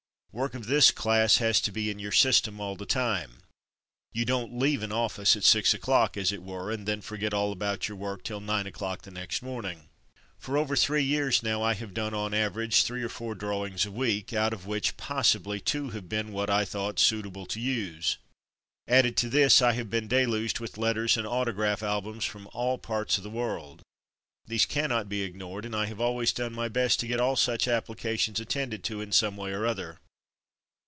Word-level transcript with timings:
Work 0.33 0.53
of 0.55 0.67
this 0.67 0.91
class 0.91 1.39
has 1.39 1.59
to 1.59 1.73
be 1.73 1.89
in 1.91 1.99
your 1.99 2.13
system 2.13 2.61
all 2.61 2.77
the 2.77 2.85
time. 2.85 3.41
You 4.13 4.23
don't 4.23 4.57
leave 4.57 4.81
an 4.81 4.93
office 4.93 5.35
at 5.35 5.43
six 5.43 5.73
o'clock, 5.73 6.15
as 6.15 6.31
it 6.31 6.41
were, 6.41 6.71
and 6.71 6.87
then 6.87 7.01
forget 7.01 7.33
all 7.33 7.51
about 7.51 7.89
your 7.89 7.97
work 7.97 8.23
till 8.23 8.39
nine 8.39 8.65
o'clock 8.65 9.05
next 9.07 9.41
morning. 9.41 9.89
For 10.39 10.57
over 10.57 10.77
three 10.77 11.03
years 11.03 11.43
now 11.43 11.61
I 11.61 11.73
have 11.73 11.93
done 11.93 12.13
on 12.13 12.33
an 12.33 12.39
average 12.39 12.83
three 12.85 13.03
or 13.03 13.09
four 13.09 13.35
drawings 13.35 13.85
a 13.85 13.91
week, 13.91 14.31
out 14.31 14.53
of 14.53 14.65
which, 14.65 14.95
possibly, 14.95 15.59
two 15.59 15.89
have 15.89 16.07
been 16.07 16.31
what 16.31 16.49
I 16.49 16.63
thought 16.63 16.97
suitable 16.97 17.45
to 17.47 17.59
use. 17.59 18.17
Added 18.87 19.17
to 19.17 19.29
this, 19.29 19.61
I 19.61 19.73
have 19.73 19.89
been 19.89 20.07
deluged 20.07 20.61
with 20.61 20.77
letters 20.77 21.17
and 21.17 21.27
auto 21.27 21.51
graph 21.51 21.83
albums 21.83 22.23
from 22.23 22.47
all 22.53 22.77
parts 22.77 23.17
of 23.17 23.25
the 23.25 23.29
world. 23.29 23.81
These 24.47 24.65
cannot 24.65 25.09
be 25.09 25.23
ignored, 25.23 25.65
and 25.65 25.75
I 25.75 25.87
have 25.87 25.99
always 25.99 26.31
done 26.31 26.53
my 26.53 26.69
best 26.69 27.01
to 27.01 27.07
get 27.07 27.19
all 27.19 27.35
such 27.35 27.67
applications 27.67 28.39
attended 28.39 28.81
to 28.85 29.01
in 29.01 29.11
some 29.11 29.35
way 29.35 29.51
or 29.51 29.65
other. 29.65 29.99